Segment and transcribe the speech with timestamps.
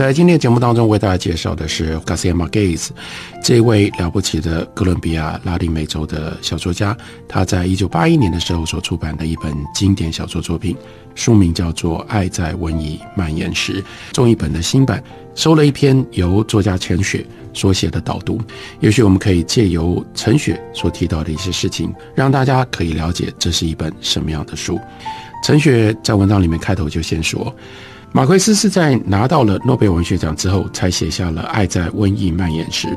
[0.00, 2.88] 在今天节目当中，为大家介绍的是 Garcia Marquez
[3.44, 6.96] 这位了不起的哥伦比亚拉丁美洲的小说家。
[7.28, 10.74] 他在一九八一年的时候所出版的一本经典小说作品，
[11.14, 13.82] 书名叫做《爱在瘟疫蔓延时》。
[14.12, 17.22] 中译本的新版收了一篇由作家陈雪
[17.52, 18.40] 所写的导读。
[18.80, 24.80] 也许我们可以借由陈雪所提到的一些事情，让大家可以了解这是一本什么样的书。
[25.44, 27.54] 陈雪在文章里面开头就先说。
[28.12, 32.88] 马奎斯是在拿到了诺贝尔文学奖之后，才写下了《爱在瘟疫蔓延时》。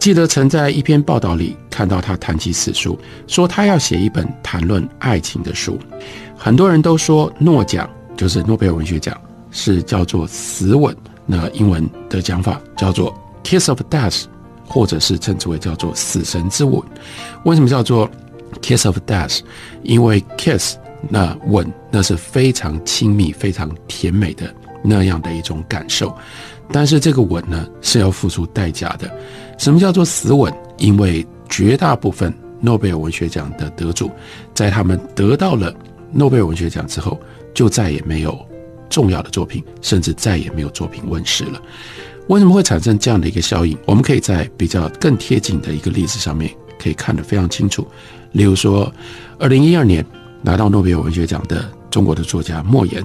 [0.00, 2.98] 记得曾在一篇报道里看到他谈及此书，
[3.28, 5.78] 说他要写一本谈论爱情的书。
[6.36, 9.16] 很多人都说诺奖就是诺贝尔文学奖
[9.52, 10.94] 是叫做死吻，
[11.26, 14.24] 那英文的讲法叫做 kiss of death，
[14.66, 16.82] 或者是称之为叫做死神之吻。
[17.44, 18.10] 为什么叫做
[18.60, 19.38] kiss of death？
[19.84, 20.76] 因为 kiss。
[21.08, 26.14] 那吻，那是非常亲密、非常甜美的那样的一种感受，
[26.72, 29.10] 但是这个吻呢是要付出代价的。
[29.58, 30.52] 什么叫做死吻？
[30.78, 34.10] 因为绝大部分诺贝尔文学奖的得主，
[34.54, 35.74] 在他们得到了
[36.12, 37.18] 诺贝尔文学奖之后，
[37.54, 38.38] 就再也没有
[38.90, 41.60] 重要的作品，甚至再也没有作品问世了。
[42.28, 43.76] 为什么会产生这样的一个效应？
[43.86, 47.86] 我们可以在比较更贴近的一个例子上面可以看得非常清楚。
[48.32, 48.92] 例如说，
[49.38, 50.04] 二零一二年。
[50.42, 53.04] 拿到诺贝尔文学奖的中国的作家莫言，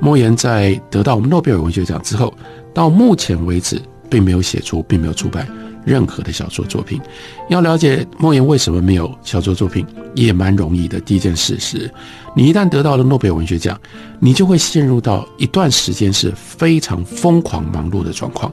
[0.00, 2.34] 莫言在得到我们诺贝尔文学奖之后，
[2.74, 5.46] 到目前为止并没有写出，并没有出版
[5.84, 7.00] 任何的小说作品。
[7.48, 10.98] 要了解莫言为什么没有小说作品，也蛮容易的。
[11.00, 11.90] 第一件事是，
[12.34, 13.78] 你一旦得到了诺贝尔文学奖，
[14.18, 18.50] 你就会陷入到一段时间是非常疯狂忙碌的状况，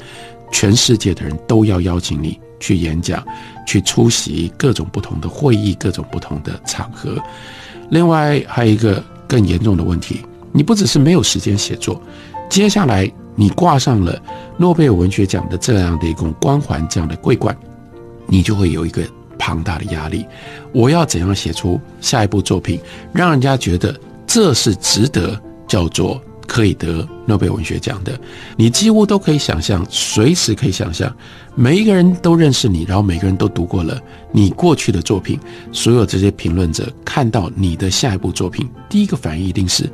[0.51, 3.25] 全世界的人都要邀请你去演讲，
[3.66, 7.18] 去出席各种不同的会议，各种不同的场合。
[7.90, 10.22] 另外还有一个更严重的问题，
[10.52, 12.02] 你不只是没有时间写作，
[12.50, 14.20] 接下来你挂上了
[14.58, 17.56] 诺贝尔文学奖的这样的一种光环，这样的桂冠，
[18.25, 19.02] 你就会有一个
[19.38, 20.25] 庞大的压力。
[20.74, 22.80] 我要怎样写出下一部作品，
[23.14, 26.22] 让人家觉得这是值得叫做？
[26.47, 28.19] 可以得诺贝尔文学奖的，
[28.56, 31.13] 你几乎都可以想象，随时可以想象，
[31.53, 35.38] 每一个人都认识你，然后每个人都读过了你过去的作品，
[35.72, 39.91] 所有这些评论者看到你的下一部作品，第一个反应一定是：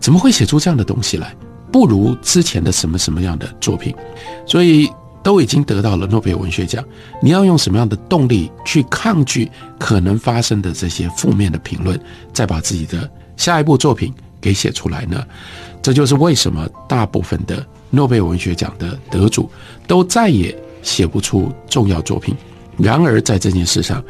[0.00, 1.36] 怎么会写出这样的东西来？
[1.70, 3.94] 不如之前的什么什么样的作品？
[4.46, 4.88] 所以
[5.22, 6.82] 都已经得到了诺贝尔文学奖，
[7.20, 12.00] 你要用什么样的动力去抗拒可能发生的这些负面的评论，
[12.32, 15.24] 再把自己的下一部作品给写出来呢？
[15.82, 19.48] 这就是为什么大部分的诺贝尔文学奖的得主
[19.86, 22.34] 都再也写不出重要作品。
[22.76, 24.02] 然而，在这件事上，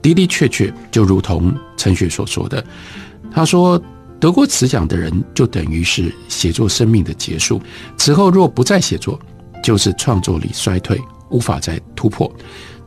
[0.00, 2.64] 的的确确就如同陈雪所说的，
[3.32, 3.80] 他说
[4.20, 7.60] 得过此奖的人就等于是写作生命的结束，
[7.96, 9.18] 此后若不再写作，
[9.62, 10.98] 就是创作力衰退，
[11.30, 12.32] 无法再突破。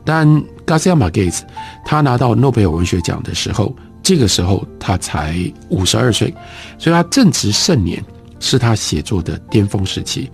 [0.04, 0.26] 但
[0.66, 1.40] Garcia Marquez
[1.84, 3.76] 他拿到诺贝尔文学奖的时候，
[4.08, 5.36] 这个时候他才
[5.68, 6.32] 五十二岁，
[6.78, 8.02] 所以他正值盛年。
[8.40, 10.30] 是他写作的巅峰时期，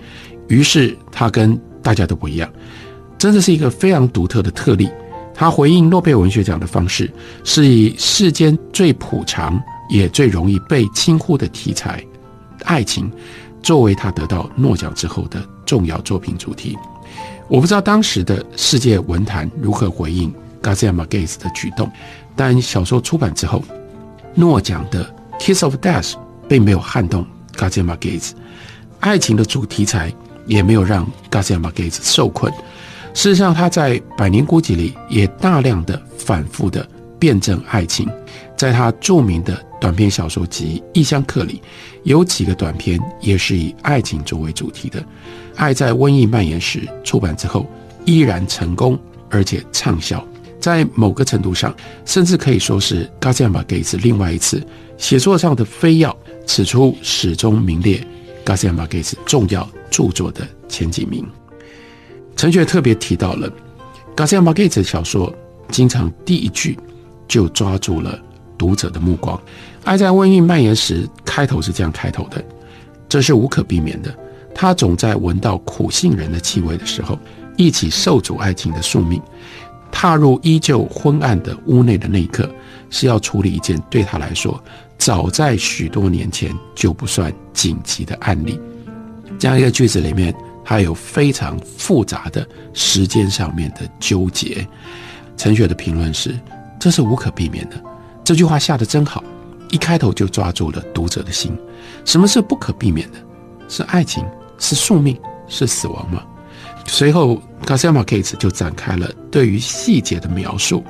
[0.48, 2.48] 于是他跟大家都不一样，
[3.16, 4.88] 真的是一个非常独特的特例。
[5.34, 7.10] 他回应诺贝尔文学奖的方式，
[7.44, 9.58] 是以世间最普常
[9.88, 12.04] 也最容易被轻忽的题材——
[12.64, 13.10] 爱情，
[13.62, 16.76] 作为他得到诺奖之后的重要作品主题。
[17.48, 20.30] 我不知道当时的世界文坛如何回应
[20.64, 21.90] Garcia Marquez 的举动，
[22.34, 23.62] 但小说出版之后，
[24.34, 25.04] 诺奖的
[25.38, 26.12] 《Kiss of Death》
[26.48, 27.26] 并没有撼动。
[27.54, 28.30] Garcia Marquez，
[28.98, 30.12] 爱情的主题材
[30.46, 32.52] 也没有让 Garcia Marquez 受困。
[33.12, 36.84] 事实上，他在《百年孤寂》里也大量的反复的
[37.16, 38.10] 辩证爱情。
[38.56, 41.62] 在他著名的短篇小说集《异乡客》里，
[42.02, 45.00] 有几个短篇也是以爱情作为主题的。
[45.54, 47.64] 《爱在瘟疫蔓延时》出版之后，
[48.04, 48.98] 依然成功
[49.30, 50.26] 而且畅销。
[50.64, 51.76] 在某个程度上，
[52.06, 54.66] 甚至可以说是 Garcia Marquez 另外一次
[54.96, 56.10] 写作上的飞跃。
[56.46, 58.02] 此处始终名列
[58.46, 61.22] Garcia Marquez 重要著作的前几名。
[62.34, 63.52] 陈雪特别提到了
[64.16, 65.30] Garcia Marquez 小说，
[65.68, 66.78] 经常第一句
[67.28, 68.18] 就抓住了
[68.56, 69.38] 读者的目光。
[69.84, 72.42] 爱在瘟疫蔓延时，开头是这样开头的，
[73.06, 74.14] 这是无可避免的。
[74.54, 77.18] 他总在闻到苦杏仁的气味的时候，
[77.58, 79.20] 一起受阻爱情的宿命。
[79.94, 82.50] 踏入依旧昏暗的屋内的那一刻，
[82.90, 84.60] 是要处理一件对他来说。
[84.98, 88.58] 早在许多年前就不算紧急的案例。
[89.38, 94.66] 这样一个句子里面，它有非常复杂的时间上面的纠结。
[95.36, 96.36] 陈雪的评论是：
[96.80, 97.80] 这是无可避免的。
[98.24, 99.22] 这句话下的真好，
[99.70, 101.56] 一开头就抓住了读者的心。
[102.04, 103.18] 什么是不可避免的？
[103.68, 104.24] 是爱情？
[104.58, 105.16] 是宿命？
[105.46, 106.20] 是死亡吗？
[106.86, 110.84] 随后，卡西亚马凯斯就展开了对于细节的描述。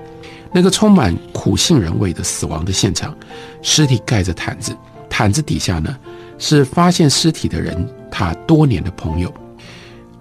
[0.53, 3.17] 那个充满苦杏仁味的死亡的现场，
[3.61, 4.77] 尸体盖着毯子，
[5.11, 5.99] 毯子底下呢
[6.39, 9.33] 是发现尸体的人他多年的朋友。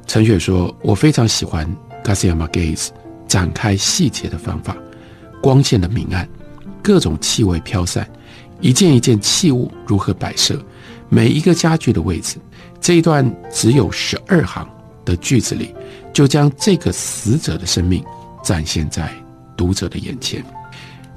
[0.07, 1.71] 陈雪说：“我非常喜欢
[2.03, 2.88] Garcia Marquez
[3.27, 4.75] 展开细节的方法，
[5.39, 6.27] 光线的明暗，
[6.81, 8.07] 各种气味飘散，
[8.59, 10.59] 一件一件器物如何摆设，
[11.09, 12.38] 每一个家具的位置。
[12.81, 14.67] 这一段只有十二行
[15.05, 15.73] 的句子里，
[16.13, 18.04] 就将这个死者的生命
[18.44, 19.12] 展现在。”
[19.56, 20.44] 读者的眼前，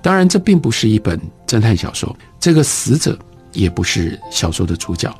[0.03, 2.15] 当然，这并不是一本侦探小说。
[2.39, 3.19] 这个死者
[3.55, 5.13] 也不是小说的主角，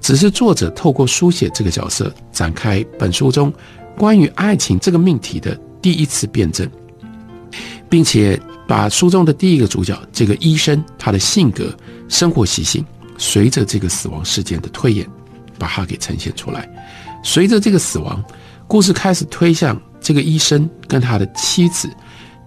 [0.00, 3.52] 只是作者透过书写这个角色，展开本书中
[3.98, 6.70] 关于爱情这个命题的第一次辩证，
[7.88, 11.76] 并且把书中的第一个主角这个医生他的性格、
[12.08, 12.86] 生活习性，
[13.18, 15.04] 随着这个死亡事件的推演，
[15.58, 16.68] 把它给呈现出来。
[17.24, 18.24] 随着这个死亡，
[18.70, 21.90] 故事开始推向这个医生跟他的妻子。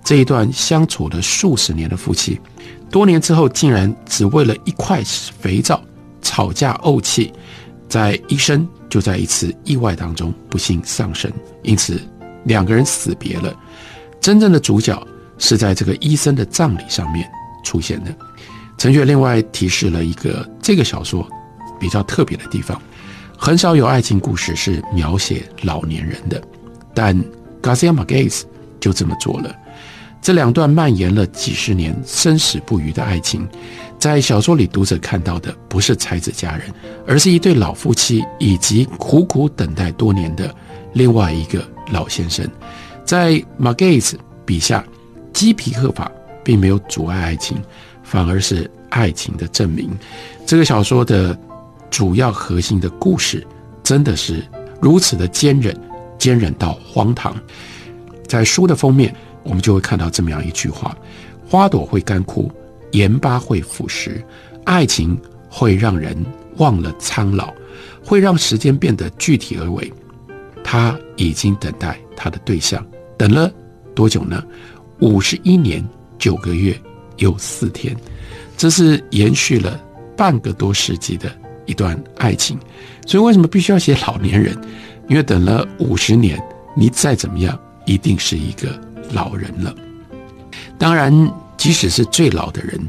[0.06, 2.40] 这一段相处了数十年的夫妻，
[2.90, 5.84] 多年之后竟然只为了一块肥皂
[6.22, 7.34] 吵架怄气，
[7.90, 11.30] 在医生就在一次意外当中不幸丧生，
[11.62, 12.00] 因此
[12.46, 13.54] 两个人死别了。
[14.22, 15.06] 真正的主角
[15.38, 17.30] 是在这个医生的葬礼上面
[17.66, 18.16] 出现的。
[18.78, 21.28] 陈雪另外提示了一个这个小说
[21.78, 22.81] 比较特别的地方，
[23.38, 26.42] 很少有爱情故事是描写老年人的，
[26.94, 27.16] 但
[27.62, 28.44] Garcia Marquez
[28.80, 29.54] 就这么做了。
[30.22, 33.46] 这两段蔓延了几十年、生死不渝的爱情，
[34.00, 36.74] 在小说里读者看到的不是才子佳人，
[37.06, 40.56] 而是一对老夫妻以及苦苦等待多年的
[40.94, 42.48] 另外一个老先生。
[43.04, 44.14] 在 Magaz
[44.46, 44.82] 笔下，
[45.34, 46.10] 鸡皮鹤发
[46.42, 47.62] 并没有阻碍爱情，
[48.02, 49.92] 反而是爱情的证明。
[50.46, 51.38] 这个小说的
[51.94, 53.45] 主要核心的故事，
[53.84, 54.44] 真的是
[54.81, 55.80] 如此的坚韧，
[56.18, 57.36] 坚韧到荒唐。
[58.28, 59.16] 在书的封面。
[59.44, 60.98] 我们就会看到这么样一句话：
[61.45, 62.50] 花朵会干枯，
[62.94, 64.24] 盐巴会腐蚀，
[64.63, 65.19] 爱情
[65.50, 66.16] 会让人
[66.60, 67.54] 忘了苍老，
[68.01, 69.92] 会让时间变得具体而为。
[70.63, 72.88] 他已经等待他的对象，
[73.18, 73.51] 等了
[73.94, 74.42] 多久呢？
[75.00, 75.86] 五十一年
[76.18, 76.74] 九个月
[77.18, 77.94] 又四天，
[78.56, 79.78] 这是延续了
[80.16, 81.30] 半个多世纪的
[81.65, 82.57] 一段爱情。
[83.06, 84.57] 所以为什么必须要写老年人？
[85.10, 86.42] 因为等了五十年，
[86.75, 88.68] 你再怎么样，一定是一个。
[89.12, 89.75] 老人了，
[90.80, 91.13] 当然，
[91.56, 92.80] 即使是最老的人，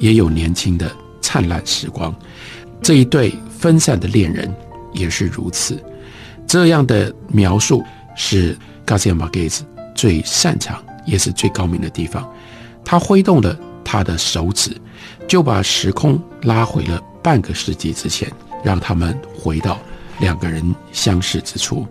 [0.00, 0.90] 也有年轻的
[1.20, 2.14] 灿烂时光。
[2.80, 4.50] 这一对分散的恋人
[4.94, 5.78] 也是如此。
[6.46, 7.82] 这样的描述
[8.16, 9.60] 是 Garcia Marquez
[9.94, 12.26] 最擅长也是最高明的地方。
[12.82, 14.70] 他挥动了他的手指，
[15.28, 18.30] 就把时空拉回了半个世纪之前，
[18.62, 19.80] 让他们回到
[20.20, 20.62] 两个人
[20.92, 21.86] 相识之初。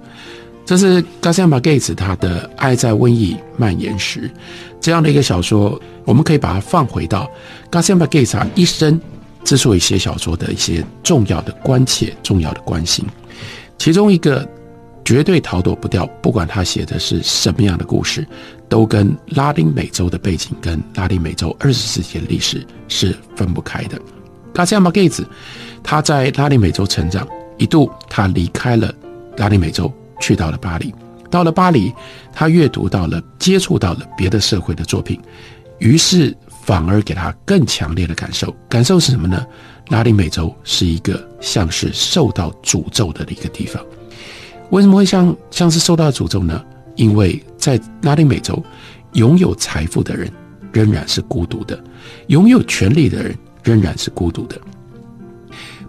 [0.64, 4.30] 这是 Garcia Marquez 他的《爱在瘟疫蔓延时》
[4.80, 7.28] 这样的一个小说，我们可以把它放回到
[7.72, 9.02] Garcia Marquez 一生
[9.44, 13.04] 之所以写小说的一些重要的关切、重要的关心。
[13.78, 14.48] 其中一个
[15.04, 18.26] 绝对逃躲不掉，不管他写的是什么样的故事，
[18.70, 24.00] 都跟拉丁美洲的背景、跟拉丁美洲二十世纪的历史是分不开的。
[24.54, 25.26] Garcia Marquez
[25.82, 28.94] 他在拉丁美洲成长，一度他离开了
[29.38, 29.92] 拉丁美洲。
[30.20, 30.94] 去到了巴黎，
[31.30, 31.94] 到了巴黎，
[32.32, 35.20] 他阅读到了、接触到了别的社会的作品，
[35.80, 36.34] 于是
[36.64, 38.56] 反而给他更强烈的感受。
[38.70, 39.46] 感受是什么呢？
[39.90, 43.84] 拉丁美洲是一个像是受到诅咒的一个地方。
[44.70, 46.64] 为什么会像像是受到诅咒呢？
[46.96, 48.64] 因为在拉丁美洲，
[49.12, 50.32] 拥有财富的人
[50.72, 51.78] 仍然是孤独的，
[52.28, 54.60] 拥有权力的人仍然是孤独的。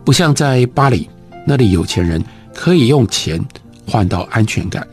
[0.05, 1.09] 不像在巴黎，
[1.47, 2.23] 那里有钱人
[2.55, 3.43] 可以用钱。
[3.87, 4.89] 换到安全感，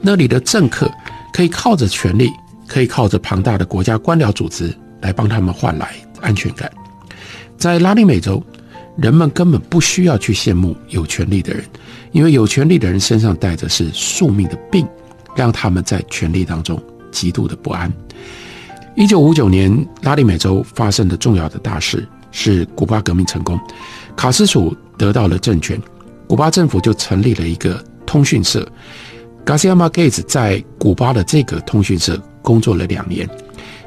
[0.00, 0.88] 那里的政客
[1.32, 2.30] 可以靠着权力，
[2.64, 6.70] 可以靠着庞大的国家官僚组织来帮他们换来安全感。
[7.58, 8.40] 在拉丁美洲，
[8.96, 11.64] 人们根本不需要去羡慕有权力的人，
[12.12, 14.86] 因为有权力的人身上带着是宿命的病，
[15.34, 17.92] 让他们在权力当中极度的不安。
[18.94, 22.06] 一九五九年，拉丁美洲发生的重要的大事
[22.38, 23.58] 是古巴革命成功，
[24.14, 25.80] 卡斯楚得到了政权，
[26.28, 27.82] 古巴政府就成立了一个。
[28.04, 28.66] 通讯社
[29.44, 33.28] ，Garcia Marquez 在古巴的这个通讯社工作了两年。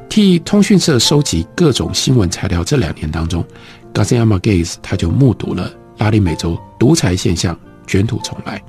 [0.10, 3.46] 替通讯社收集各种新闻材料，这两年当中
[3.94, 8.62] ，Garcia Marquez 他就目睹了拉丁美洲独裁现象卷土重来。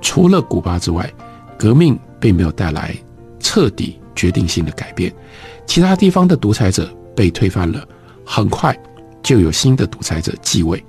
[0.00, 1.10] 除了古巴之外，
[1.58, 2.94] 革命并没有带来
[3.40, 5.12] 彻底决定性的改变，
[5.66, 7.84] 其他地方的独裁者被推翻了，
[8.24, 8.74] 很快
[9.22, 10.82] 就有新的独裁者继位。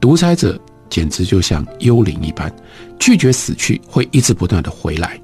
[0.00, 2.54] 独裁者简直就像幽灵一般，
[2.98, 5.20] 拒绝死去，会一直不断的回来。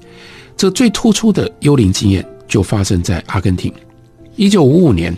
[0.57, 2.25] 这最突出的幽灵经验。
[2.45, 3.73] 就发生在阿根廷，
[4.35, 5.17] 一九五五年，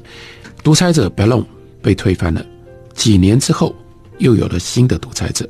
[0.63, 1.45] 独裁者贝隆
[1.81, 2.45] 被推翻了。
[2.93, 3.75] 几年之后，
[4.19, 5.45] 又有了新的独裁者，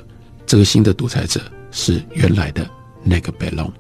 [0.47, 1.39] 这个新的独裁者
[1.69, 2.67] 是原来的
[3.03, 3.71] 那个贝隆。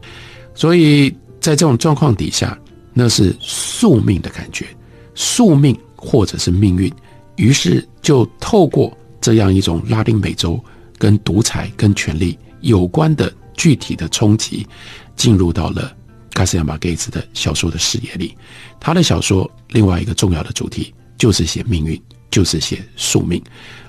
[0.53, 1.09] 所以
[1.39, 2.55] 在这种状况底下，
[2.93, 4.67] 那是宿命的感觉，
[5.15, 6.91] 宿命或者是命运。
[7.35, 10.63] 于是就透过这样一种拉丁美洲
[10.97, 14.65] 跟独裁跟权力有关的具体的冲击，
[15.15, 15.95] 进入到了。
[16.33, 18.35] 卡斯亚马盖茨的小说的视野里，
[18.77, 23.41] 他的小说另外一个重要的主题就是写命运，就是写宿命。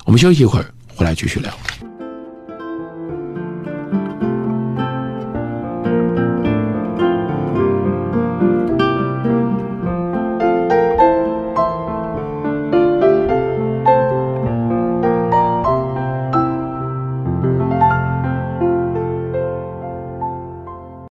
[0.05, 1.53] 我们休息一会儿，回来继续聊。